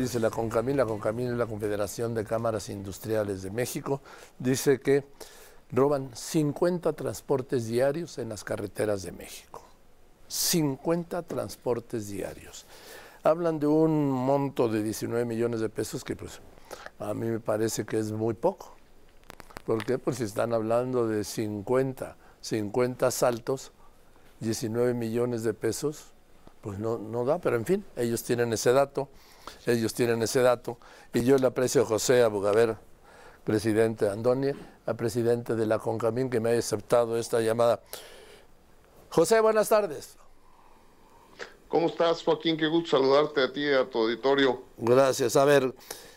Dice 0.00 0.18
la 0.18 0.30
CONCAMIN, 0.30 0.78
la 0.78 0.86
CONCAMIN 0.86 1.26
es 1.32 1.36
la 1.36 1.44
Confederación 1.44 2.14
de 2.14 2.24
Cámaras 2.24 2.70
Industriales 2.70 3.42
de 3.42 3.50
México, 3.50 4.00
dice 4.38 4.80
que 4.80 5.04
roban 5.72 6.08
50 6.14 6.94
transportes 6.94 7.66
diarios 7.66 8.16
en 8.16 8.30
las 8.30 8.42
carreteras 8.42 9.02
de 9.02 9.12
México. 9.12 9.62
50 10.26 11.20
transportes 11.24 12.08
diarios. 12.08 12.64
Hablan 13.24 13.60
de 13.60 13.66
un 13.66 14.10
monto 14.10 14.70
de 14.70 14.82
19 14.82 15.26
millones 15.26 15.60
de 15.60 15.68
pesos 15.68 16.02
que 16.02 16.16
pues 16.16 16.40
a 16.98 17.12
mí 17.12 17.26
me 17.26 17.40
parece 17.40 17.84
que 17.84 17.98
es 17.98 18.10
muy 18.10 18.32
poco. 18.32 18.72
¿Por 19.66 19.84
qué? 19.84 19.98
Pues 19.98 20.16
si 20.16 20.24
están 20.24 20.54
hablando 20.54 21.06
de 21.08 21.24
50, 21.24 22.16
50 22.40 23.10
saltos, 23.10 23.72
19 24.40 24.94
millones 24.94 25.42
de 25.42 25.52
pesos, 25.52 26.14
pues 26.62 26.78
no, 26.78 26.96
no 26.96 27.26
da, 27.26 27.38
pero 27.38 27.56
en 27.56 27.66
fin, 27.66 27.84
ellos 27.96 28.24
tienen 28.24 28.50
ese 28.54 28.72
dato 28.72 29.10
ellos 29.66 29.94
tienen 29.94 30.22
ese 30.22 30.40
dato. 30.40 30.78
Y 31.12 31.24
yo 31.24 31.36
le 31.38 31.46
aprecio 31.46 31.82
a 31.82 31.86
José 31.86 32.22
Abugaver, 32.22 32.76
presidente 33.44 34.04
de 34.06 34.12
Andoni, 34.12 34.50
a 34.86 34.94
presidente 34.94 35.54
de 35.54 35.66
la 35.66 35.78
CONCAMIN, 35.78 36.30
que 36.30 36.40
me 36.40 36.50
haya 36.50 36.58
aceptado 36.58 37.16
esta 37.16 37.40
llamada. 37.40 37.80
José, 39.10 39.40
buenas 39.40 39.68
tardes. 39.68 40.16
¿Cómo 41.68 41.86
estás, 41.86 42.22
Joaquín? 42.24 42.56
Qué 42.56 42.66
gusto 42.66 42.96
saludarte 42.96 43.42
a 43.42 43.52
ti 43.52 43.60
y 43.60 43.72
a 43.72 43.88
tu 43.88 43.98
auditorio. 43.98 44.62
Gracias. 44.76 45.36
A 45.36 45.44
ver, 45.44 45.72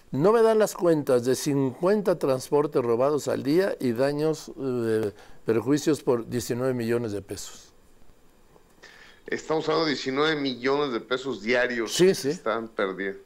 no 0.10 0.32
me 0.32 0.42
dan 0.42 0.60
las 0.60 0.74
cuentas 0.74 1.26
de 1.26 1.36
50 1.36 2.18
transportes 2.18 2.82
robados 2.82 3.28
al 3.28 3.44
día 3.44 3.76
y 3.80 3.94
daños, 3.94 4.52
eh, 4.60 5.12
perjuicios 5.46 6.02
por 6.02 6.28
19 6.28 6.74
millones 6.74 7.12
de 7.12 7.22
pesos. 7.22 7.73
Estamos 9.28 9.68
hablando 9.68 9.86
de 9.86 9.92
19 9.94 10.36
millones 10.36 10.92
de 10.92 11.00
pesos 11.00 11.42
diarios 11.42 11.98
que 11.98 12.14
se 12.14 12.32
están 12.32 12.68
perdiendo, 12.68 13.20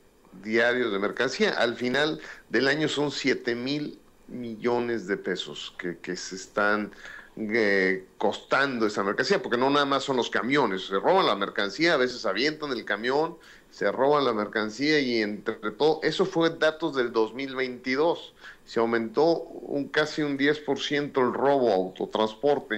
diarios 0.43 0.91
de 0.91 0.99
mercancía. 0.99 1.51
Al 1.51 1.75
final 1.75 2.19
del 2.49 2.67
año 2.67 2.87
son 2.87 3.11
7 3.11 3.55
mil 3.55 3.99
millones 4.27 5.07
de 5.07 5.17
pesos 5.17 5.73
que, 5.77 5.97
que 5.97 6.15
se 6.15 6.35
están 6.35 6.91
eh, 7.39 8.05
costando 8.17 8.87
esa 8.87 9.03
mercancía, 9.03 9.43
porque 9.43 9.59
no 9.59 9.69
nada 9.69 9.85
más 9.85 10.03
son 10.03 10.17
los 10.17 10.31
camiones, 10.31 10.87
se 10.87 10.95
roban 10.99 11.27
la 11.27 11.35
mercancía, 11.35 11.93
a 11.93 11.97
veces 11.97 12.25
avientan 12.25 12.71
el 12.71 12.83
camión, 12.83 13.37
se 13.69 13.91
roban 13.91 14.25
la 14.25 14.33
mercancía 14.33 14.99
y 14.99 15.21
entre 15.21 15.55
todo, 15.71 15.99
eso 16.01 16.25
fue 16.25 16.49
datos 16.49 16.95
del 16.95 17.11
2022, 17.11 18.33
se 18.65 18.79
aumentó 18.79 19.37
un 19.37 19.87
casi 19.87 20.23
un 20.23 20.35
10% 20.35 21.27
el 21.27 21.31
robo 21.31 21.71
autotransporte, 21.71 22.77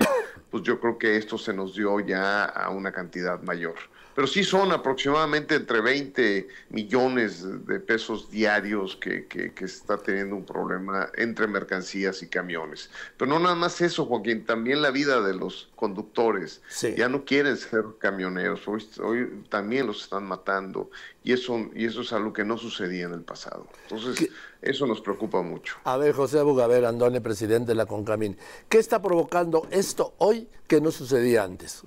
pues 0.49 0.63
yo 0.63 0.79
creo 0.79 0.97
que 0.97 1.17
esto 1.17 1.37
se 1.37 1.53
nos 1.53 1.75
dio 1.75 1.99
ya 1.99 2.45
a 2.45 2.69
una 2.69 2.91
cantidad 2.91 3.41
mayor 3.41 3.75
pero 4.19 4.27
sí 4.27 4.43
son 4.43 4.73
aproximadamente 4.73 5.55
entre 5.55 5.79
20 5.79 6.49
millones 6.71 7.65
de 7.65 7.79
pesos 7.79 8.29
diarios 8.29 8.97
que, 8.97 9.25
que, 9.27 9.49
se 9.55 9.63
está 9.63 9.97
teniendo 9.97 10.35
un 10.35 10.43
problema 10.43 11.09
entre 11.15 11.47
mercancías 11.47 12.21
y 12.21 12.27
camiones. 12.27 12.89
Pero 13.15 13.31
no 13.31 13.39
nada 13.39 13.55
más 13.55 13.79
eso, 13.79 14.05
Joaquín, 14.05 14.43
también 14.43 14.81
la 14.81 14.91
vida 14.91 15.21
de 15.21 15.33
los 15.33 15.69
conductores. 15.77 16.61
Ya 16.97 17.07
no 17.07 17.23
quieren 17.23 17.55
ser 17.55 17.85
camioneros, 17.97 18.67
hoy, 18.67 18.85
hoy, 19.01 19.43
también 19.47 19.87
los 19.87 20.03
están 20.03 20.25
matando 20.25 20.91
y 21.23 21.31
eso, 21.31 21.69
y 21.73 21.85
eso 21.85 22.01
es 22.01 22.11
algo 22.11 22.33
que 22.33 22.43
no 22.43 22.57
sucedía 22.57 23.05
en 23.05 23.13
el 23.13 23.21
pasado. 23.21 23.67
Entonces, 23.83 24.29
eso 24.61 24.85
nos 24.85 24.99
preocupa 24.99 25.41
mucho. 25.43 25.77
A 25.85 25.95
ver, 25.95 26.13
José 26.13 26.41
Bugaver, 26.41 26.83
Andone, 26.83 27.21
presidente 27.21 27.69
de 27.69 27.75
la 27.75 27.85
CONCAMIN, 27.85 28.37
¿qué 28.67 28.79
está 28.79 29.01
provocando 29.01 29.65
esto 29.71 30.13
hoy 30.17 30.49
que 30.67 30.81
no 30.81 30.91
sucedía 30.91 31.45
antes? 31.45 31.85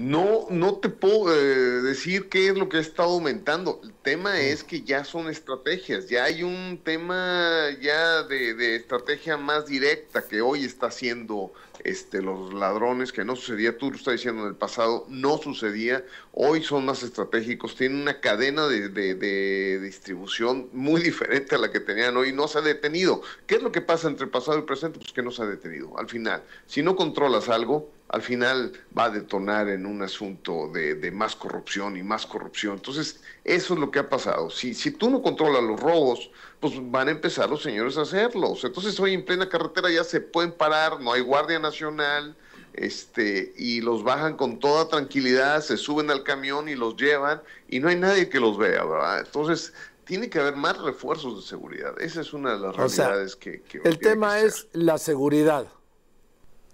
No, 0.00 0.46
no 0.48 0.76
te 0.76 0.88
puedo 0.88 1.30
eh, 1.30 1.82
decir 1.82 2.30
qué 2.30 2.48
es 2.48 2.56
lo 2.56 2.70
que 2.70 2.78
ha 2.78 2.80
estado 2.80 3.10
aumentando. 3.10 3.82
El 3.84 3.92
tema 3.92 4.40
es 4.40 4.64
que 4.64 4.80
ya 4.80 5.04
son 5.04 5.28
estrategias, 5.28 6.08
ya 6.08 6.24
hay 6.24 6.42
un 6.42 6.80
tema 6.82 7.66
ya 7.82 8.22
de, 8.22 8.76
estrategia 8.76 9.36
más 9.36 9.66
directa 9.66 10.26
que 10.26 10.40
hoy 10.40 10.64
está 10.64 10.86
haciendo 10.86 11.52
este, 11.84 12.22
los 12.22 12.54
ladrones, 12.54 13.12
que 13.12 13.26
no 13.26 13.36
sucedía, 13.36 13.76
tú 13.76 13.90
lo 13.90 13.98
estás 13.98 14.12
diciendo 14.14 14.44
en 14.44 14.48
el 14.48 14.54
pasado, 14.54 15.04
no 15.10 15.36
sucedía, 15.36 16.02
hoy 16.32 16.62
son 16.62 16.86
más 16.86 17.02
estratégicos, 17.02 17.76
tienen 17.76 18.00
una 18.00 18.20
cadena 18.20 18.68
de, 18.68 18.88
de 18.88 19.80
distribución 19.80 20.70
muy 20.72 21.02
diferente 21.02 21.56
a 21.56 21.58
la 21.58 21.70
que 21.70 21.80
tenían 21.80 22.16
hoy, 22.16 22.32
no 22.32 22.48
se 22.48 22.56
ha 22.56 22.62
detenido. 22.62 23.20
¿Qué 23.46 23.56
es 23.56 23.62
lo 23.62 23.70
que 23.70 23.82
pasa 23.82 24.08
entre 24.08 24.28
pasado 24.28 24.60
y 24.60 24.62
presente? 24.62 24.98
Pues 24.98 25.12
que 25.12 25.22
no 25.22 25.30
se 25.30 25.42
ha 25.42 25.46
detenido. 25.46 25.98
Al 25.98 26.08
final, 26.08 26.42
si 26.66 26.82
no 26.82 26.96
controlas 26.96 27.50
algo, 27.50 27.90
al 28.12 28.22
final 28.22 28.72
va 28.96 29.04
a 29.04 29.10
detonar 29.10 29.68
en 29.68 29.86
un 29.86 30.02
asunto 30.02 30.68
de, 30.72 31.10
más 31.12 31.36
corrupción 31.36 31.96
y 31.96 32.02
más 32.02 32.26
corrupción. 32.26 32.74
Entonces, 32.74 33.20
eso 33.44 33.74
es 33.74 33.80
lo 33.80 33.90
que 33.92 34.00
ha 34.00 34.08
pasado. 34.08 34.50
Si, 34.50 34.74
si 34.74 34.90
tú 34.90 35.10
no 35.10 35.22
controlas 35.22 35.62
los 35.62 35.78
robos, 35.78 36.30
pues 36.58 36.74
van 36.90 37.06
a 37.06 37.12
empezar 37.12 37.48
los 37.48 37.62
señores 37.62 37.96
a 37.98 38.02
hacerlos. 38.02 38.64
Entonces, 38.64 38.98
hoy 38.98 39.14
en 39.14 39.24
plena 39.24 39.48
carretera 39.48 39.90
ya 39.90 40.02
se 40.02 40.20
pueden 40.20 40.50
parar, 40.50 41.00
no 41.00 41.12
hay 41.12 41.20
Guardia 41.20 41.60
Nacional, 41.60 42.36
este, 42.72 43.52
y 43.56 43.80
los 43.80 44.02
bajan 44.02 44.36
con 44.36 44.58
toda 44.58 44.88
tranquilidad, 44.88 45.60
se 45.60 45.76
suben 45.76 46.10
al 46.10 46.24
camión 46.24 46.68
y 46.68 46.74
los 46.74 46.96
llevan, 46.96 47.40
y 47.68 47.78
no 47.78 47.88
hay 47.88 47.96
nadie 47.96 48.28
que 48.28 48.40
los 48.40 48.58
vea, 48.58 48.84
¿verdad? 48.84 49.20
Entonces, 49.20 49.72
tiene 50.04 50.28
que 50.28 50.40
haber 50.40 50.56
más 50.56 50.76
refuerzos 50.78 51.44
de 51.44 51.48
seguridad. 51.48 51.94
Esa 52.00 52.22
es 52.22 52.32
una 52.32 52.54
de 52.54 52.58
las 52.58 52.74
realidades 52.74 53.36
que, 53.36 53.62
que... 53.62 53.80
El 53.84 54.00
tema 54.00 54.40
es 54.40 54.66
la 54.72 54.98
seguridad. 54.98 55.68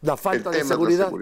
La 0.07 0.17
falta 0.17 0.51
de 0.51 0.65
seguridad. 0.65 1.13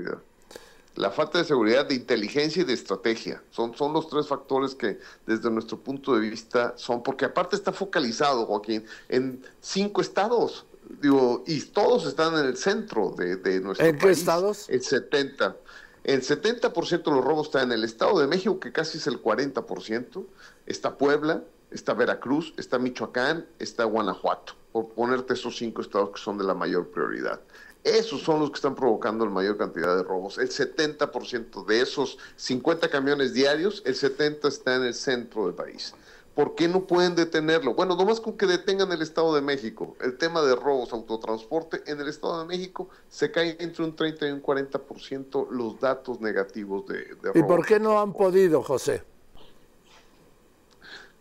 La 0.96 1.10
falta 1.10 1.38
de 1.38 1.44
seguridad, 1.44 1.86
de 1.86 1.94
inteligencia 1.94 2.62
y 2.62 2.64
de 2.64 2.74
estrategia. 2.74 3.42
Son, 3.50 3.74
son 3.74 3.92
los 3.92 4.08
tres 4.08 4.28
factores 4.28 4.74
que 4.76 5.00
desde 5.26 5.50
nuestro 5.50 5.78
punto 5.78 6.14
de 6.14 6.20
vista 6.20 6.74
son, 6.76 7.02
porque 7.02 7.24
aparte 7.24 7.56
está 7.56 7.72
focalizado, 7.72 8.46
Joaquín, 8.46 8.84
en 9.08 9.42
cinco 9.60 10.00
estados. 10.00 10.66
Digo, 11.00 11.42
y 11.46 11.60
todos 11.62 12.06
están 12.06 12.34
en 12.34 12.46
el 12.46 12.56
centro 12.56 13.14
de, 13.16 13.36
de 13.36 13.60
nuestro 13.60 13.84
país. 13.84 13.94
¿En 13.94 13.98
qué 13.98 14.10
estados? 14.10 14.68
El 14.68 14.82
70. 14.82 15.56
El 16.04 16.20
70% 16.20 17.02
de 17.02 17.10
los 17.10 17.24
robos 17.24 17.46
está 17.46 17.62
en 17.62 17.72
el 17.72 17.82
Estado 17.82 18.20
de 18.20 18.26
México, 18.26 18.60
que 18.60 18.70
casi 18.70 18.98
es 18.98 19.06
el 19.06 19.20
40%. 19.22 20.24
Está 20.66 20.98
Puebla, 20.98 21.42
está 21.70 21.94
Veracruz, 21.94 22.52
está 22.58 22.78
Michoacán, 22.78 23.46
está 23.58 23.84
Guanajuato, 23.84 24.52
por 24.70 24.90
ponerte 24.90 25.32
esos 25.32 25.56
cinco 25.56 25.80
estados 25.80 26.10
que 26.10 26.20
son 26.20 26.36
de 26.36 26.44
la 26.44 26.54
mayor 26.54 26.88
prioridad. 26.88 27.40
Esos 27.84 28.22
son 28.22 28.40
los 28.40 28.50
que 28.50 28.56
están 28.56 28.74
provocando 28.74 29.26
la 29.26 29.30
mayor 29.30 29.58
cantidad 29.58 29.94
de 29.94 30.02
robos. 30.02 30.38
El 30.38 30.48
70% 30.48 31.66
de 31.66 31.82
esos 31.82 32.18
50 32.36 32.88
camiones 32.88 33.34
diarios, 33.34 33.82
el 33.84 33.94
70 33.94 34.48
está 34.48 34.76
en 34.76 34.84
el 34.84 34.94
centro 34.94 35.44
del 35.44 35.54
país. 35.54 35.94
¿Por 36.34 36.54
qué 36.54 36.66
no 36.66 36.86
pueden 36.86 37.14
detenerlo? 37.14 37.74
Bueno, 37.74 37.94
nomás 37.94 38.20
con 38.20 38.36
que 38.36 38.46
detengan 38.46 38.90
el 38.90 39.02
Estado 39.02 39.34
de 39.34 39.42
México. 39.42 39.96
El 40.00 40.16
tema 40.16 40.42
de 40.42 40.56
robos, 40.56 40.92
autotransporte, 40.92 41.82
en 41.86 42.00
el 42.00 42.08
Estado 42.08 42.40
de 42.40 42.46
México 42.46 42.88
se 43.08 43.30
cae 43.30 43.56
entre 43.60 43.84
un 43.84 43.94
30 43.94 44.28
y 44.28 44.32
un 44.32 44.42
40% 44.42 45.50
los 45.50 45.78
datos 45.78 46.20
negativos 46.20 46.86
de, 46.86 47.14
de 47.22 47.38
¿Y 47.38 47.42
por 47.42 47.64
qué 47.64 47.78
no 47.78 48.00
han 48.00 48.14
podido, 48.14 48.62
José? 48.62 49.04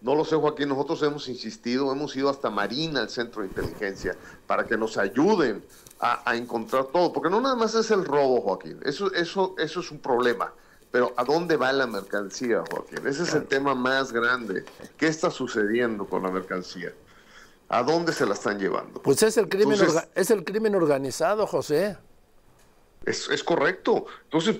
No 0.04 0.16
lo 0.16 0.26
sé, 0.26 0.36
Joaquín, 0.36 0.68
nosotros 0.68 1.02
hemos 1.04 1.30
insistido, 1.30 1.90
hemos 1.90 2.14
ido 2.18 2.30
hasta 2.30 2.50
Marina, 2.50 3.02
el 3.02 3.10
centro 3.10 3.42
de 3.42 3.48
inteligencia, 3.48 4.18
para 4.46 4.66
que 4.66 4.78
nos 4.78 4.98
ayuden 4.98 5.64
a, 6.02 6.36
encontrar 6.36 6.88
todo, 6.88 7.14
porque 7.14 7.30
no 7.30 7.40
nada 7.40 7.56
más 7.56 7.74
es 7.76 7.90
el 7.90 8.04
robo, 8.04 8.42
Joaquín, 8.42 8.78
eso, 8.84 9.14
eso, 9.14 9.56
eso 9.58 9.80
es 9.80 9.92
un 9.92 10.00
problema, 10.00 10.54
pero 10.92 11.14
¿a 11.16 11.24
dónde 11.24 11.56
va 11.56 11.72
la 11.72 11.88
mercancía, 11.88 12.62
Joaquín? 12.70 13.08
Ese 13.08 13.24
es 13.24 13.34
el 13.34 13.46
tema 13.46 13.74
más 13.74 14.12
grande. 14.12 14.66
¿Qué 14.98 15.08
está 15.08 15.32
sucediendo 15.32 16.06
con 16.06 16.22
la 16.22 16.30
mercancía? 16.30 16.94
¿A 17.70 17.82
dónde 17.82 18.12
se 18.12 18.26
la 18.26 18.34
están 18.34 18.60
llevando? 18.60 19.02
Pues 19.02 19.24
es 19.24 19.38
el 19.38 19.48
crimen, 19.48 19.80
es 20.14 20.30
el 20.32 20.44
crimen 20.44 20.76
organizado, 20.76 21.48
José. 21.48 21.98
Es, 23.06 23.28
es, 23.30 23.44
correcto. 23.44 24.06
Entonces, 24.24 24.58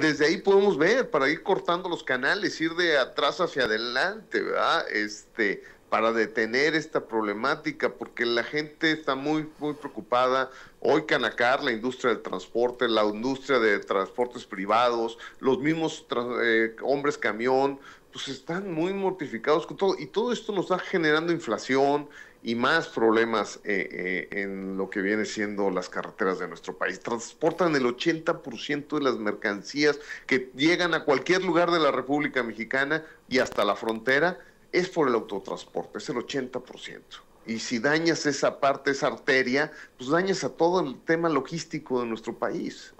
desde 0.00 0.26
ahí 0.26 0.38
podemos 0.38 0.76
ver, 0.76 1.10
para 1.10 1.28
ir 1.28 1.42
cortando 1.42 1.88
los 1.88 2.04
canales, 2.04 2.60
ir 2.60 2.74
de 2.74 2.98
atrás 2.98 3.40
hacia 3.40 3.64
adelante, 3.64 4.42
¿verdad? 4.42 4.84
Este, 4.90 5.62
para 5.92 6.10
detener 6.10 6.74
esta 6.74 7.06
problemática, 7.06 7.90
porque 7.90 8.24
la 8.24 8.42
gente 8.42 8.92
está 8.92 9.14
muy, 9.14 9.46
muy 9.58 9.74
preocupada. 9.74 10.50
Hoy 10.80 11.02
Canacar, 11.02 11.62
la 11.62 11.70
industria 11.70 12.14
del 12.14 12.22
transporte, 12.22 12.88
la 12.88 13.04
industria 13.04 13.58
de 13.58 13.78
transportes 13.78 14.46
privados, 14.46 15.18
los 15.38 15.58
mismos 15.58 16.06
eh, 16.42 16.74
hombres 16.82 17.18
camión, 17.18 17.78
pues 18.10 18.28
están 18.28 18.72
muy 18.72 18.94
mortificados 18.94 19.66
con 19.66 19.76
todo. 19.76 19.94
Y 19.98 20.06
todo 20.06 20.32
esto 20.32 20.52
nos 20.52 20.70
está 20.70 20.78
generando 20.78 21.30
inflación, 21.30 22.08
y 22.42 22.54
más 22.56 22.88
problemas 22.88 23.60
eh, 23.64 24.28
eh, 24.32 24.42
en 24.42 24.76
lo 24.76 24.90
que 24.90 25.00
viene 25.00 25.24
siendo 25.24 25.70
las 25.70 25.88
carreteras 25.88 26.40
de 26.40 26.48
nuestro 26.48 26.76
país. 26.76 26.98
Transportan 27.00 27.76
el 27.76 27.84
80% 27.84 28.98
de 28.98 29.04
las 29.04 29.16
mercancías 29.16 30.00
que 30.26 30.50
llegan 30.56 30.94
a 30.94 31.04
cualquier 31.04 31.44
lugar 31.44 31.70
de 31.70 31.78
la 31.78 31.92
República 31.92 32.42
Mexicana 32.42 33.04
y 33.28 33.38
hasta 33.38 33.64
la 33.64 33.76
frontera, 33.76 34.38
es 34.72 34.88
por 34.88 35.08
el 35.08 35.14
autotransporte, 35.14 35.98
es 35.98 36.08
el 36.08 36.16
80%. 36.16 37.00
Y 37.46 37.58
si 37.58 37.78
dañas 37.78 38.26
esa 38.26 38.58
parte, 38.58 38.90
esa 38.92 39.08
arteria, 39.08 39.72
pues 39.96 40.10
dañas 40.10 40.42
a 40.44 40.50
todo 40.50 40.80
el 40.80 41.00
tema 41.00 41.28
logístico 41.28 42.00
de 42.00 42.06
nuestro 42.06 42.34
país. 42.34 42.92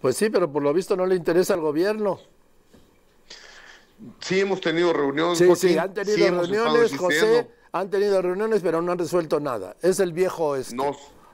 Pues 0.00 0.16
sí, 0.16 0.30
pero 0.30 0.50
por 0.50 0.62
lo 0.62 0.72
visto 0.72 0.96
no 0.96 1.06
le 1.06 1.16
interesa 1.16 1.54
al 1.54 1.60
gobierno. 1.60 2.20
Sí, 4.20 4.40
hemos 4.40 4.60
tenido 4.60 4.92
reuniones. 4.92 5.38
Sí, 5.38 5.56
sí, 5.56 5.78
han 5.78 5.92
tenido 5.92 6.42
reuniones, 6.42 6.96
José, 6.96 7.48
han 7.78 7.90
tenido 7.90 8.20
reuniones, 8.20 8.62
pero 8.62 8.82
no 8.82 8.92
han 8.92 8.98
resuelto 8.98 9.40
nada. 9.40 9.76
Es 9.82 10.00
el 10.00 10.12
viejo 10.12 10.56
este, 10.56 10.76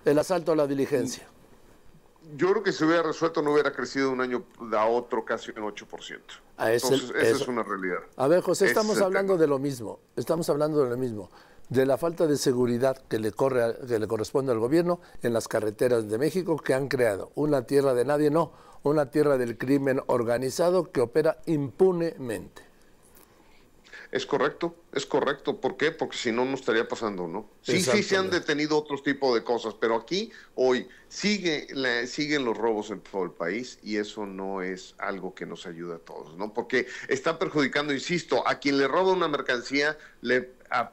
el 0.05 0.19
asalto 0.19 0.52
a 0.52 0.56
la 0.56 0.67
diligencia. 0.67 1.26
Yo 2.37 2.50
creo 2.50 2.62
que 2.62 2.73
si 2.73 2.85
hubiera 2.85 3.02
resuelto 3.02 3.43
no 3.43 3.52
hubiera 3.52 3.73
crecido 3.73 4.11
un 4.11 4.20
año 4.20 4.44
a 4.73 4.87
otro 4.87 5.25
casi 5.25 5.50
un 5.50 5.64
8%. 5.64 6.20
Ah, 6.56 6.73
Entonces, 6.73 7.11
esa 7.11 7.43
es 7.43 7.49
una 7.49 7.62
realidad. 7.62 7.99
A 8.17 8.29
ver, 8.29 8.41
José, 8.41 8.67
estamos 8.67 9.00
hablando 9.00 9.37
de 9.37 9.46
lo 9.46 9.58
mismo. 9.58 10.00
Estamos 10.17 10.49
hablando 10.49 10.82
de 10.82 10.91
lo 10.91 10.96
mismo 10.96 11.29
de 11.69 11.87
la 11.87 11.96
falta 11.96 12.26
de 12.26 12.37
seguridad 12.37 12.99
que 13.08 13.19
le, 13.19 13.32
corre, 13.32 13.75
que 13.87 13.99
le 13.99 14.06
corresponde 14.06 14.52
al 14.52 14.58
gobierno 14.58 15.00
en 15.23 15.32
las 15.32 15.49
carreteras 15.49 16.08
de 16.08 16.19
México 16.19 16.56
que 16.56 16.75
han 16.75 16.88
creado 16.88 17.32
una 17.35 17.62
tierra 17.62 17.94
de 17.94 18.05
nadie, 18.05 18.31
no, 18.31 18.52
una 18.82 19.11
tierra 19.11 19.38
del 19.38 19.56
crimen 19.56 20.00
organizado 20.06 20.91
que 20.93 21.00
opera 21.00 21.38
impunemente. 21.46 22.62
Es 24.14 24.26
correcto, 24.26 24.76
es 24.93 25.06
correcto. 25.06 25.61
¿Por 25.61 25.76
qué? 25.76 25.90
Porque 25.90 26.16
si 26.16 26.31
no, 26.31 26.44
no 26.44 26.55
estaría 26.55 26.87
pasando, 26.87 27.26
¿no? 27.26 27.50
Sí, 27.62 27.82
sí 27.82 28.05
se 28.05 28.16
han 28.16 28.31
detenido 28.31 28.78
otros 28.78 29.02
tipos 29.02 29.34
de 29.34 29.43
cosas, 29.43 29.75
pero 29.75 29.96
aquí, 29.96 30.31
hoy, 30.55 30.87
sigue, 31.08 31.66
siguen 32.06 32.44
los 32.44 32.56
robos 32.56 32.93
en 32.93 33.00
todo 33.00 33.25
el 33.25 33.32
país 33.32 33.81
y 33.82 33.96
eso 33.96 34.25
no 34.25 34.62
es 34.62 34.94
algo 34.99 35.34
que 35.34 35.46
nos 35.46 35.66
ayuda 35.66 35.96
a 35.96 35.99
todos, 35.99 36.37
¿no? 36.37 36.55
Porque 36.55 36.87
está 37.08 37.40
perjudicando, 37.40 37.93
insisto, 37.93 38.46
a 38.46 38.61
quien 38.61 38.78
le 38.78 38.87
roba 38.87 39.11
una 39.11 39.26
mercancía, 39.26 39.99
le 40.20 40.43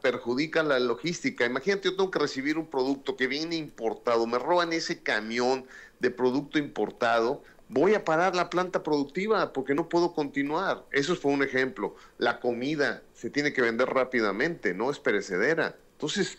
perjudica 0.02 0.64
la 0.64 0.80
logística. 0.80 1.46
Imagínate, 1.46 1.90
yo 1.90 1.96
tengo 1.96 2.10
que 2.10 2.18
recibir 2.18 2.58
un 2.58 2.72
producto 2.72 3.18
que 3.18 3.28
viene 3.28 3.56
importado, 3.56 4.26
me 4.26 4.40
roban 4.40 4.74
ese 4.74 5.04
camión 5.04 5.68
de 6.00 6.10
producto 6.10 6.58
importado, 6.58 7.44
voy 7.72 7.94
a 7.96 8.04
parar 8.04 8.36
la 8.36 8.50
planta 8.50 8.84
productiva 8.84 9.54
porque 9.54 9.74
no 9.74 9.88
puedo 9.88 10.14
continuar. 10.14 10.86
Eso 10.92 11.16
fue 11.16 11.32
un 11.32 11.42
ejemplo. 11.42 11.96
La 12.18 12.40
comida 12.40 13.02
se 13.14 13.30
tiene 13.30 13.54
que 13.54 13.62
vender 13.62 13.88
rápidamente, 13.88 14.74
no 14.74 14.92
es 14.92 15.00
perecedera. 15.00 15.78
Entonces, 15.94 16.38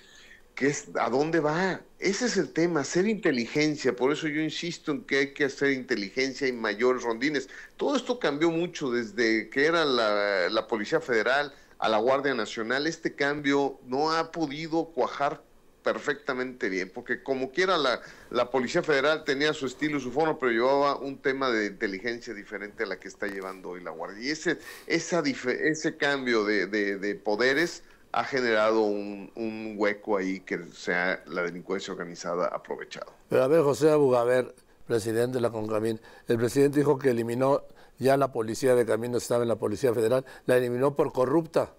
¿qué 0.54 0.66
es, 0.66 0.88
¿a 1.00 1.08
dónde 1.08 1.40
va? 1.40 1.80
Ese 1.98 2.26
es 2.26 2.36
el 2.36 2.52
tema, 2.52 2.80
hacer 2.80 3.08
inteligencia. 3.08 3.96
Por 3.96 4.12
eso 4.12 4.28
yo 4.28 4.42
insisto 4.42 4.92
en 4.92 5.04
que 5.04 5.18
hay 5.18 5.32
que 5.32 5.44
hacer 5.44 5.72
inteligencia 5.72 6.46
y 6.46 6.52
mayores 6.52 7.02
rondines. 7.02 7.48
Todo 7.78 7.96
esto 7.96 8.18
cambió 8.18 8.50
mucho 8.50 8.90
desde 8.90 9.48
que 9.48 9.64
era 9.64 9.86
la, 9.86 10.50
la 10.50 10.66
Policía 10.66 11.00
Federal 11.00 11.54
a 11.78 11.88
la 11.88 11.96
Guardia 11.96 12.34
Nacional. 12.34 12.86
Este 12.86 13.14
cambio 13.14 13.80
no 13.86 14.12
ha 14.12 14.30
podido 14.32 14.84
cuajar 14.86 15.42
perfectamente 15.82 16.68
bien, 16.68 16.90
porque 16.92 17.22
como 17.22 17.50
quiera 17.50 17.76
la, 17.76 18.00
la 18.30 18.50
Policía 18.50 18.82
Federal 18.82 19.24
tenía 19.24 19.52
su 19.52 19.66
estilo 19.66 19.98
y 19.98 20.00
su 20.00 20.12
forma, 20.12 20.38
pero 20.38 20.52
llevaba 20.52 20.96
un 20.96 21.18
tema 21.18 21.50
de 21.50 21.66
inteligencia 21.66 22.34
diferente 22.34 22.84
a 22.84 22.86
la 22.86 22.98
que 22.98 23.08
está 23.08 23.26
llevando 23.26 23.70
hoy 23.70 23.82
la 23.82 23.90
Guardia. 23.90 24.22
Y 24.22 24.30
ese, 24.30 24.58
ese 24.86 25.96
cambio 25.96 26.44
de, 26.44 26.66
de, 26.66 27.14
poderes 27.16 27.82
ha 28.12 28.24
generado 28.24 28.82
un, 28.82 29.74
hueco 29.76 30.16
ahí 30.16 30.40
que 30.40 30.60
sea 30.72 31.22
la 31.26 31.42
delincuencia 31.42 31.92
organizada 31.92 32.48
aprovechado. 32.48 33.12
Pero 33.28 33.42
a 33.42 33.48
ver, 33.48 33.62
José 33.62 33.90
Abugaber, 33.90 34.54
presidente 34.86 35.38
de 35.38 35.40
la 35.40 35.50
CONCAMIN, 35.50 36.00
el 36.28 36.38
presidente 36.38 36.78
dijo 36.78 36.98
que 36.98 37.10
eliminó 37.10 37.64
ya 37.98 38.16
la 38.16 38.32
policía 38.32 38.74
de 38.74 38.84
caminos, 38.84 39.22
estaba 39.22 39.42
en 39.42 39.48
la 39.48 39.56
Policía 39.56 39.94
Federal, 39.94 40.24
la 40.46 40.56
eliminó 40.56 40.94
por 40.94 41.12
corrupta 41.12 41.72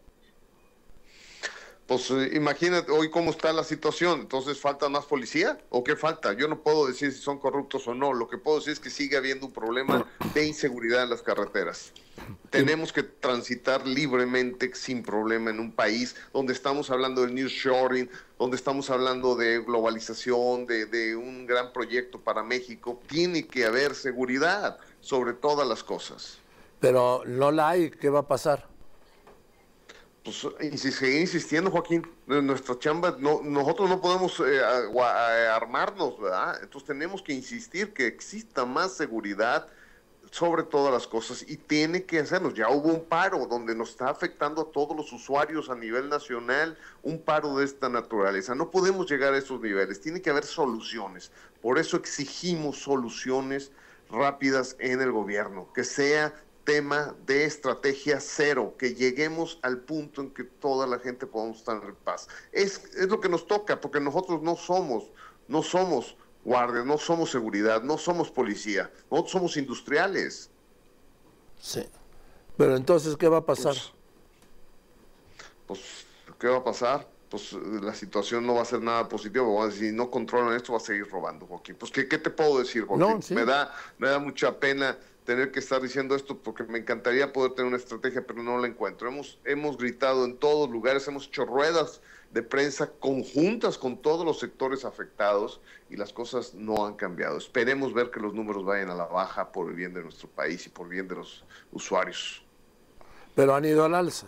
pues 1.87 2.09
eh, 2.11 2.31
imagínate 2.33 2.91
hoy 2.91 3.09
cómo 3.09 3.31
está 3.31 3.51
la 3.51 3.63
situación. 3.63 4.21
Entonces, 4.21 4.59
¿falta 4.59 4.87
más 4.89 5.05
policía? 5.05 5.57
¿O 5.69 5.83
qué 5.83 5.95
falta? 5.95 6.33
Yo 6.33 6.47
no 6.47 6.61
puedo 6.61 6.87
decir 6.87 7.11
si 7.11 7.19
son 7.19 7.39
corruptos 7.39 7.87
o 7.87 7.93
no. 7.93 8.13
Lo 8.13 8.29
que 8.29 8.37
puedo 8.37 8.57
decir 8.57 8.73
es 8.73 8.79
que 8.79 8.89
sigue 8.89 9.17
habiendo 9.17 9.47
un 9.47 9.51
problema 9.51 10.05
de 10.33 10.45
inseguridad 10.45 11.03
en 11.03 11.09
las 11.09 11.21
carreteras. 11.21 11.91
Tenemos 12.49 12.93
que 12.93 13.03
transitar 13.03 13.85
libremente, 13.85 14.73
sin 14.75 15.03
problema, 15.03 15.49
en 15.49 15.59
un 15.59 15.71
país 15.71 16.15
donde 16.31 16.53
estamos 16.53 16.89
hablando 16.89 17.25
de 17.25 17.33
nearshoring, 17.33 18.09
donde 18.39 18.55
estamos 18.55 18.89
hablando 18.89 19.35
de 19.35 19.59
globalización, 19.59 20.65
de, 20.65 20.85
de 20.85 21.15
un 21.15 21.45
gran 21.45 21.73
proyecto 21.73 22.21
para 22.21 22.43
México. 22.43 23.01
Tiene 23.07 23.45
que 23.45 23.65
haber 23.65 23.95
seguridad 23.95 24.77
sobre 25.01 25.33
todas 25.33 25.67
las 25.67 25.83
cosas. 25.83 26.37
Pero 26.79 27.23
no 27.25 27.51
la 27.51 27.69
hay. 27.69 27.91
¿Qué 27.91 28.09
va 28.09 28.19
a 28.19 28.27
pasar? 28.27 28.72
Pues 30.23 30.47
seguir 30.95 31.21
insistiendo, 31.21 31.69
Joaquín, 31.69 32.07
nuestra 32.27 32.79
chamba, 32.79 33.15
no, 33.19 33.41
nosotros 33.43 33.89
no 33.89 33.99
podemos 33.99 34.39
eh, 34.39 34.61
eh, 34.61 35.47
armarnos, 35.47 36.19
¿verdad? 36.19 36.59
Entonces 36.63 36.87
tenemos 36.87 37.21
que 37.21 37.33
insistir 37.33 37.93
que 37.93 38.07
exista 38.07 38.65
más 38.65 38.93
seguridad 38.93 39.67
sobre 40.31 40.63
todas 40.63 40.91
las 40.91 41.07
cosas 41.07 41.45
y 41.47 41.57
tiene 41.57 42.05
que 42.05 42.19
hacernos. 42.19 42.53
Ya 42.53 42.69
hubo 42.69 42.87
un 42.87 43.03
paro 43.05 43.45
donde 43.45 43.75
nos 43.75 43.91
está 43.91 44.09
afectando 44.09 44.61
a 44.61 44.71
todos 44.71 44.95
los 44.95 45.11
usuarios 45.11 45.69
a 45.69 45.75
nivel 45.75 46.09
nacional, 46.09 46.77
un 47.03 47.21
paro 47.21 47.57
de 47.57 47.65
esta 47.65 47.89
naturaleza. 47.89 48.55
No 48.55 48.71
podemos 48.71 49.09
llegar 49.11 49.33
a 49.33 49.37
esos 49.37 49.61
niveles, 49.61 50.01
tiene 50.01 50.21
que 50.21 50.29
haber 50.29 50.45
soluciones. 50.45 51.31
Por 51.61 51.77
eso 51.77 51.97
exigimos 51.97 52.79
soluciones 52.79 53.71
rápidas 54.09 54.75
en 54.79 55.01
el 55.01 55.11
gobierno, 55.11 55.71
que 55.73 55.83
sea 55.83 56.33
tema 56.63 57.15
de 57.25 57.45
estrategia 57.45 58.19
cero, 58.19 58.75
que 58.77 58.93
lleguemos 58.95 59.59
al 59.61 59.79
punto 59.79 60.21
en 60.21 60.31
que 60.31 60.43
toda 60.43 60.87
la 60.87 60.99
gente 60.99 61.27
podamos 61.27 61.57
estar 61.57 61.81
en 61.83 61.95
paz. 61.95 62.27
Es, 62.51 62.83
es 62.95 63.07
lo 63.09 63.19
que 63.19 63.29
nos 63.29 63.47
toca, 63.47 63.79
porque 63.79 63.99
nosotros 63.99 64.41
no 64.41 64.55
somos, 64.55 65.11
no 65.47 65.61
somos 65.63 66.15
guardias, 66.43 66.85
no 66.85 66.97
somos 66.97 67.31
seguridad, 67.31 67.83
no 67.83 67.97
somos 67.97 68.31
policía, 68.31 68.91
nosotros 69.09 69.31
somos 69.31 69.57
industriales. 69.57 70.49
Sí. 71.59 71.87
Pero 72.57 72.75
entonces, 72.75 73.15
¿qué 73.17 73.27
va 73.27 73.37
a 73.37 73.45
pasar? 73.45 73.75
Pues, 75.67 76.05
pues 76.25 76.35
¿qué 76.39 76.47
va 76.47 76.57
a 76.57 76.63
pasar? 76.63 77.07
Pues 77.29 77.53
la 77.53 77.95
situación 77.95 78.45
no 78.45 78.55
va 78.55 78.61
a 78.61 78.65
ser 78.65 78.81
nada 78.81 79.09
positiva. 79.09 79.71
Si 79.71 79.91
no 79.91 80.11
controlan 80.11 80.55
esto, 80.55 80.73
va 80.73 80.77
a 80.77 80.81
seguir 80.81 81.09
robando, 81.09 81.47
Joaquín. 81.47 81.75
Pues, 81.79 81.91
¿qué, 81.91 82.07
qué 82.07 82.19
te 82.19 82.29
puedo 82.29 82.59
decir, 82.59 82.85
Joaquín? 82.85 83.35
me, 83.35 83.43
da, 83.43 83.73
me 83.97 84.07
da 84.07 84.19
mucha 84.19 84.59
pena 84.59 84.97
tener 85.25 85.51
que 85.51 85.59
estar 85.59 85.81
diciendo 85.81 86.15
esto 86.15 86.37
porque 86.37 86.63
me 86.63 86.79
encantaría 86.79 87.31
poder 87.31 87.53
tener 87.53 87.67
una 87.67 87.77
estrategia, 87.77 88.25
pero 88.25 88.43
no 88.43 88.57
la 88.57 88.67
encuentro. 88.67 89.07
Hemos, 89.07 89.39
hemos 89.45 89.77
gritado 89.77 90.25
en 90.25 90.37
todos 90.37 90.69
lugares, 90.69 91.07
hemos 91.07 91.27
hecho 91.27 91.45
ruedas 91.45 92.01
de 92.31 92.41
prensa 92.41 92.89
conjuntas 92.99 93.77
con 93.77 93.97
todos 93.97 94.25
los 94.25 94.39
sectores 94.39 94.85
afectados 94.85 95.61
y 95.89 95.97
las 95.97 96.11
cosas 96.11 96.53
no 96.55 96.85
han 96.85 96.95
cambiado. 96.95 97.37
Esperemos 97.37 97.93
ver 97.93 98.09
que 98.09 98.19
los 98.19 98.33
números 98.33 98.65
vayan 98.65 98.89
a 98.89 98.95
la 98.95 99.05
baja 99.05 99.51
por 99.51 99.69
el 99.69 99.75
bien 99.75 99.93
de 99.93 100.01
nuestro 100.01 100.27
país 100.27 100.65
y 100.65 100.69
por 100.69 100.87
el 100.87 100.93
bien 100.93 101.07
de 101.07 101.15
los 101.15 101.45
usuarios. 101.71 102.43
Pero 103.35 103.55
han 103.55 103.65
ido 103.65 103.85
al 103.85 103.93
alza. 103.93 104.27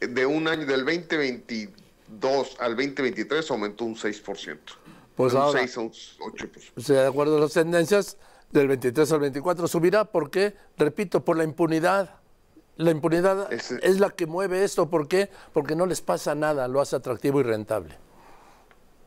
De 0.00 0.26
un 0.26 0.48
año, 0.48 0.66
del 0.66 0.84
2022 0.84 2.56
al 2.58 2.76
2023 2.76 3.50
aumentó 3.50 3.84
un 3.84 3.96
6%. 3.96 4.58
Pues 5.14 5.32
un 5.32 5.40
ahora, 5.40 5.60
6 5.60 5.76
a 5.76 5.80
un 5.80 5.90
8%. 5.90 6.86
de 6.86 7.06
acuerdo 7.06 7.36
a 7.38 7.40
las 7.40 7.52
tendencias, 7.52 8.16
del 8.50 8.68
23 8.68 9.12
al 9.12 9.20
24 9.20 9.68
subirá. 9.68 10.04
¿Por 10.04 10.30
qué? 10.30 10.56
Repito, 10.76 11.24
por 11.24 11.36
la 11.36 11.44
impunidad. 11.44 12.20
La 12.76 12.90
impunidad 12.90 13.52
es, 13.52 14.00
la 14.00 14.10
que 14.10 14.26
mueve 14.26 14.64
esto. 14.64 14.90
¿Por 14.90 15.06
qué? 15.06 15.30
Porque 15.52 15.76
no 15.76 15.86
les 15.86 16.00
pasa 16.00 16.34
nada, 16.34 16.66
lo 16.66 16.80
hace 16.80 16.96
atractivo 16.96 17.40
y 17.40 17.44
rentable. 17.44 17.96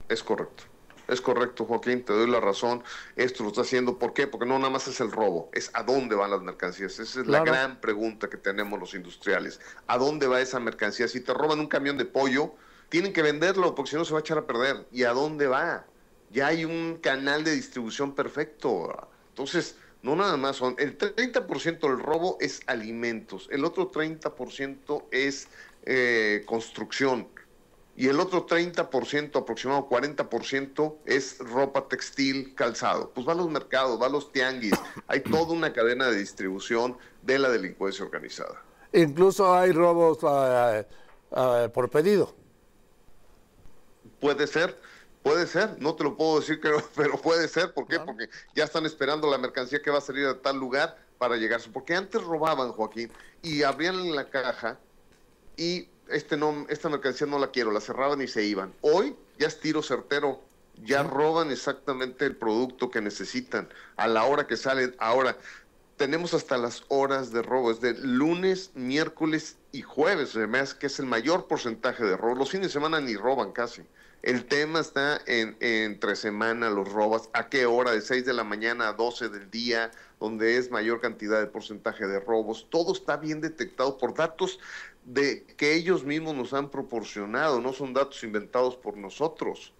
Es 0.07 0.23
correcto. 0.23 0.63
Es 1.07 1.21
correcto, 1.21 1.65
Joaquín, 1.65 2.03
te 2.03 2.13
doy 2.13 2.29
la 2.29 2.39
razón. 2.39 2.83
Esto 3.15 3.43
lo 3.43 3.49
está 3.49 3.61
haciendo, 3.61 3.97
¿por 3.97 4.13
qué? 4.13 4.27
Porque 4.27 4.45
no 4.45 4.57
nada 4.59 4.69
más 4.69 4.87
es 4.87 4.99
el 4.99 5.11
robo, 5.11 5.49
es 5.53 5.71
a 5.73 5.83
dónde 5.83 6.15
van 6.15 6.31
las 6.31 6.41
mercancías. 6.41 6.99
Esa 6.99 7.21
es 7.21 7.27
la 7.27 7.43
gran 7.43 7.79
pregunta 7.79 8.29
que 8.29 8.35
tenemos 8.35 8.77
los 8.77 8.93
industriales. 8.93 9.61
¿A 9.87 9.97
dónde 9.97 10.27
va 10.27 10.41
esa 10.41 10.59
mercancía? 10.59 11.07
Si 11.07 11.21
te 11.21 11.33
roban 11.33 11.59
un 11.59 11.67
camión 11.67 11.97
de 11.97 12.03
pollo, 12.03 12.53
tienen 12.89 13.13
que 13.13 13.21
venderlo 13.21 13.73
porque 13.73 13.91
si 13.91 13.95
no 13.95 14.03
se 14.03 14.13
va 14.13 14.19
a 14.19 14.21
echar 14.21 14.37
a 14.37 14.47
perder. 14.47 14.85
¿Y 14.91 15.03
a 15.03 15.11
dónde 15.11 15.47
va? 15.47 15.85
Ya 16.29 16.47
hay 16.47 16.65
un 16.65 16.99
canal 17.01 17.45
de 17.45 17.51
distribución 17.51 18.13
perfecto. 18.13 19.09
Entonces, 19.37 19.75
no 20.01 20.15
nada 20.15 20.35
más 20.35 20.55
son, 20.55 20.75
el 20.79 20.97
30% 20.97 21.79
del 21.81 21.99
robo 21.99 22.39
es 22.41 22.61
alimentos, 22.65 23.47
el 23.51 23.65
otro 23.65 23.91
30% 23.91 25.03
es 25.11 25.47
eh, 25.85 26.41
construcción 26.47 27.27
y 27.95 28.07
el 28.07 28.19
otro 28.19 28.47
30%, 28.47 29.39
aproximado 29.39 29.87
40% 29.87 30.95
es 31.05 31.37
ropa 31.37 31.87
textil, 31.87 32.55
calzado. 32.55 33.11
Pues 33.11 33.27
va 33.27 33.33
a 33.33 33.35
los 33.35 33.47
mercados, 33.47 34.01
va 34.01 34.07
a 34.07 34.09
los 34.09 34.31
tianguis, 34.31 34.73
hay 35.07 35.19
toda 35.19 35.53
una 35.53 35.71
cadena 35.71 36.07
de 36.07 36.17
distribución 36.17 36.97
de 37.21 37.37
la 37.37 37.49
delincuencia 37.49 38.03
organizada. 38.03 38.63
Incluso 38.91 39.53
hay 39.53 39.71
robos 39.71 40.17
eh, 40.23 40.87
eh, 41.35 41.69
por 41.71 41.91
pedido. 41.91 42.33
Puede 44.19 44.47
ser 44.47 44.79
Puede 45.27 45.45
ser, 45.45 45.75
no 45.79 45.93
te 45.93 46.05
lo 46.05 46.15
puedo 46.15 46.39
decir, 46.39 46.61
pero 46.95 47.17
puede 47.17 47.49
ser. 47.49 47.73
¿Por 47.73 47.85
qué? 47.85 47.99
Porque 47.99 48.29
ya 48.55 48.63
están 48.63 48.85
esperando 48.85 49.29
la 49.29 49.37
mercancía 49.37 49.81
que 49.81 49.91
va 49.91 49.97
a 49.97 50.01
salir 50.01 50.25
a 50.25 50.41
tal 50.41 50.57
lugar 50.57 50.97
para 51.17 51.35
llegarse. 51.35 51.69
Porque 51.69 51.95
antes 51.95 52.23
robaban, 52.23 52.71
Joaquín, 52.71 53.11
y 53.41 53.63
abrían 53.63 54.15
la 54.15 54.29
caja 54.29 54.79
y 55.57 55.89
este 56.07 56.37
no, 56.37 56.65
esta 56.69 56.87
mercancía 56.87 57.27
no 57.27 57.39
la 57.39 57.51
quiero, 57.51 57.71
la 57.71 57.81
cerraban 57.81 58.21
y 58.21 58.27
se 58.27 58.45
iban. 58.45 58.73
Hoy 58.79 59.17
ya 59.37 59.47
es 59.47 59.59
tiro 59.59 59.83
certero, 59.83 60.41
ya 60.83 61.03
roban 61.03 61.51
exactamente 61.51 62.25
el 62.25 62.37
producto 62.37 62.89
que 62.89 63.01
necesitan 63.01 63.67
a 63.97 64.07
la 64.07 64.23
hora 64.23 64.47
que 64.47 64.55
salen. 64.55 64.95
Ahora, 64.97 65.37
tenemos 65.97 66.33
hasta 66.35 66.57
las 66.57 66.83
horas 66.87 67.33
de 67.33 67.41
robo, 67.41 67.71
es 67.71 67.81
de 67.81 67.95
lunes, 67.95 68.71
miércoles 68.75 69.57
y 69.73 69.81
jueves, 69.81 70.37
además 70.37 70.73
que 70.73 70.87
es 70.87 70.99
el 70.99 71.05
mayor 71.05 71.47
porcentaje 71.47 72.05
de 72.05 72.15
robo. 72.15 72.35
Los 72.35 72.51
fines 72.51 72.67
de 72.67 72.73
semana 72.73 73.01
ni 73.01 73.17
roban 73.17 73.51
casi. 73.51 73.81
El 74.27 74.43
tema 74.43 74.81
está 74.81 75.21
en, 75.25 75.55
entre 75.61 76.17
semana, 76.17 76.69
los 76.69 76.91
robas, 76.91 77.29
a 77.31 77.47
qué 77.47 77.65
hora, 77.65 77.93
de 77.93 78.01
6 78.01 78.25
de 78.25 78.33
la 78.33 78.43
mañana 78.43 78.89
a 78.89 78.91
12 78.91 79.29
del 79.29 79.49
día, 79.49 79.89
donde 80.19 80.57
es 80.57 80.69
mayor 80.69 80.99
cantidad 80.99 81.39
de 81.39 81.47
porcentaje 81.47 82.05
de 82.05 82.19
robos. 82.19 82.67
Todo 82.69 82.91
está 82.91 83.15
bien 83.15 83.39
detectado 83.39 83.97
por 83.97 84.13
datos 84.13 84.59
de 85.05 85.45
que 85.55 85.75
ellos 85.75 86.03
mismos 86.03 86.35
nos 86.35 86.53
han 86.53 86.69
proporcionado, 86.69 87.61
no 87.61 87.71
son 87.71 87.93
datos 87.93 88.21
inventados 88.21 88.75
por 88.75 88.97
nosotros. 88.97 89.71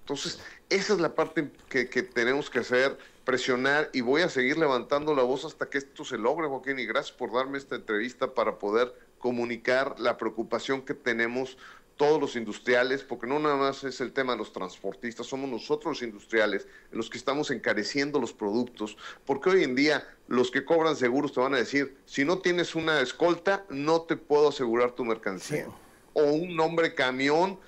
Entonces, 0.00 0.40
esa 0.68 0.92
es 0.92 1.00
la 1.00 1.14
parte 1.14 1.50
que, 1.70 1.88
que 1.88 2.02
tenemos 2.02 2.50
que 2.50 2.58
hacer 2.58 2.98
presionar 3.24 3.88
y 3.94 4.02
voy 4.02 4.20
a 4.20 4.28
seguir 4.28 4.58
levantando 4.58 5.14
la 5.14 5.22
voz 5.22 5.46
hasta 5.46 5.70
que 5.70 5.78
esto 5.78 6.04
se 6.04 6.18
logre, 6.18 6.48
Joaquín, 6.48 6.78
y 6.78 6.84
gracias 6.84 7.16
por 7.16 7.32
darme 7.32 7.56
esta 7.56 7.76
entrevista 7.76 8.34
para 8.34 8.58
poder 8.58 8.92
comunicar 9.18 9.98
la 9.98 10.18
preocupación 10.18 10.82
que 10.82 10.92
tenemos 10.92 11.56
todos 11.96 12.20
los 12.20 12.36
industriales, 12.36 13.02
porque 13.02 13.26
no 13.26 13.38
nada 13.38 13.56
más 13.56 13.84
es 13.84 14.00
el 14.00 14.12
tema 14.12 14.32
de 14.32 14.38
los 14.38 14.52
transportistas, 14.52 15.26
somos 15.26 15.48
nosotros 15.48 15.96
los 15.96 16.02
industriales 16.02 16.68
los 16.92 17.10
que 17.10 17.18
estamos 17.18 17.50
encareciendo 17.50 18.20
los 18.20 18.32
productos, 18.32 18.96
porque 19.24 19.50
hoy 19.50 19.64
en 19.64 19.74
día 19.74 20.06
los 20.28 20.50
que 20.50 20.64
cobran 20.64 20.96
seguros 20.96 21.32
te 21.32 21.40
van 21.40 21.54
a 21.54 21.58
decir, 21.58 21.96
si 22.04 22.24
no 22.24 22.38
tienes 22.38 22.74
una 22.74 23.00
escolta, 23.00 23.64
no 23.70 24.02
te 24.02 24.16
puedo 24.16 24.48
asegurar 24.48 24.92
tu 24.92 25.04
mercancía. 25.04 25.66
O 26.12 26.24
un 26.24 26.58
hombre 26.60 26.94
camión 26.94 27.58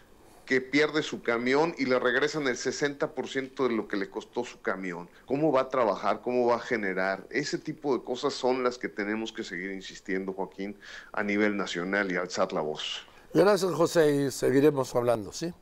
que 0.49 0.63
pierde 0.63 1.03
su 1.03 1.23
camión 1.23 1.75
y 1.77 1.85
le 1.85 1.99
regresan 1.99 2.49
el 2.49 2.57
60% 2.57 3.69
de 3.69 3.75
lo 3.75 3.87
que 3.87 3.99
le 3.99 4.09
costó 4.09 4.45
su 4.45 4.63
camión. 4.63 5.11
¿Cómo 5.27 5.53
va 5.53 5.63
a 5.63 5.69
trabajar? 5.69 6.23
¿Cómo 6.23 6.47
va 6.47 6.57
a 6.57 6.61
generar? 6.61 7.27
Ese 7.31 7.59
tipo 7.59 7.97
de 7.97 8.03
cosas 8.03 8.33
son 8.33 8.65
las 8.65 8.79
que 8.79 8.89
tenemos 8.89 9.31
que 9.31 9.45
seguir 9.45 9.73
insistiendo, 9.73 10.33
Joaquín, 10.33 10.79
a 11.13 11.23
nivel 11.23 11.59
nacional 11.59 12.11
y 12.11 12.17
alzar 12.17 12.55
la 12.55 12.63
voz. 12.63 13.08
Gracias, 13.35 13.73
José, 13.73 14.15
y 14.15 14.31
seguiremos 14.31 14.95
hablando, 14.95 15.33
¿sí? 15.33 15.53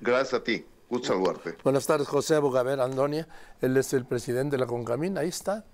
Gracias 0.00 0.40
a 0.40 0.42
ti. 0.42 0.66
Gusto 0.88 1.08
saludarte. 1.08 1.56
Buenas 1.62 1.86
tardes, 1.86 2.08
José 2.08 2.38
Bogaver 2.38 2.80
Andonia. 2.80 3.28
Él 3.60 3.76
es 3.76 3.92
el 3.92 4.04
presidente 4.04 4.56
de 4.56 4.60
la 4.60 4.66
Concamín. 4.66 5.16
Ahí 5.16 5.28
está 5.28 5.64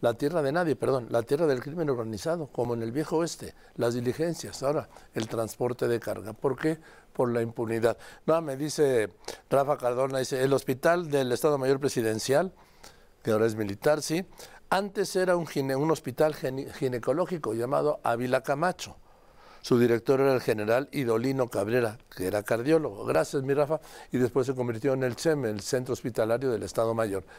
la 0.00 0.14
tierra 0.14 0.42
de 0.42 0.52
nadie, 0.52 0.76
perdón, 0.76 1.06
la 1.10 1.22
tierra 1.22 1.46
del 1.46 1.60
crimen 1.60 1.88
organizado, 1.88 2.48
como 2.48 2.74
en 2.74 2.82
el 2.82 2.92
viejo 2.92 3.16
oeste, 3.16 3.54
las 3.76 3.94
diligencias, 3.94 4.62
ahora 4.62 4.90
el 5.14 5.28
transporte 5.28 5.88
de 5.88 5.98
carga. 5.98 6.34
¿Por 6.34 6.56
qué? 6.56 6.78
Por 7.14 7.32
la 7.32 7.40
impunidad. 7.40 7.96
No, 8.26 8.40
me 8.42 8.58
dice 8.58 9.14
Rafa 9.48 9.78
Cardona, 9.78 10.18
dice, 10.18 10.42
el 10.44 10.52
hospital 10.52 11.10
del 11.10 11.32
Estado 11.32 11.56
Mayor 11.56 11.80
Presidencial, 11.80 12.52
que 13.22 13.30
ahora 13.30 13.46
es 13.46 13.56
militar, 13.56 14.02
sí, 14.02 14.26
antes 14.68 15.16
era 15.16 15.36
un, 15.36 15.48
un 15.76 15.90
hospital 15.90 16.34
ginecológico 16.34 17.54
llamado 17.54 18.00
Ávila 18.04 18.42
Camacho 18.42 18.96
su 19.68 19.78
director 19.78 20.18
era 20.22 20.32
el 20.32 20.40
general 20.40 20.88
Idolino 20.92 21.48
Cabrera, 21.48 21.98
que 22.16 22.26
era 22.26 22.42
cardiólogo. 22.42 23.04
Gracias, 23.04 23.42
mi 23.42 23.52
Rafa. 23.52 23.80
Y 24.10 24.16
después 24.16 24.46
se 24.46 24.54
convirtió 24.54 24.94
en 24.94 25.02
el 25.02 25.14
CEM, 25.14 25.44
el 25.44 25.60
Centro 25.60 25.92
Hospitalario 25.92 26.50
del 26.50 26.62
Estado 26.62 26.94
Mayor. 26.94 27.22